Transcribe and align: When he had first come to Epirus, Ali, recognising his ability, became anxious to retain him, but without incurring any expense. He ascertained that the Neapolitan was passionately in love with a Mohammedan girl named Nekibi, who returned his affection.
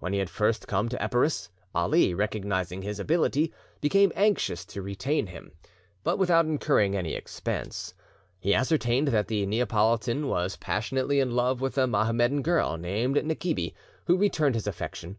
When 0.00 0.12
he 0.12 0.18
had 0.18 0.28
first 0.28 0.68
come 0.68 0.90
to 0.90 1.02
Epirus, 1.02 1.48
Ali, 1.74 2.12
recognising 2.12 2.82
his 2.82 3.00
ability, 3.00 3.54
became 3.80 4.12
anxious 4.14 4.66
to 4.66 4.82
retain 4.82 5.28
him, 5.28 5.52
but 6.04 6.18
without 6.18 6.44
incurring 6.44 6.94
any 6.94 7.14
expense. 7.14 7.94
He 8.38 8.54
ascertained 8.54 9.08
that 9.08 9.28
the 9.28 9.46
Neapolitan 9.46 10.28
was 10.28 10.56
passionately 10.56 11.20
in 11.20 11.30
love 11.34 11.62
with 11.62 11.78
a 11.78 11.86
Mohammedan 11.86 12.42
girl 12.42 12.76
named 12.76 13.16
Nekibi, 13.24 13.72
who 14.04 14.18
returned 14.18 14.56
his 14.56 14.66
affection. 14.66 15.16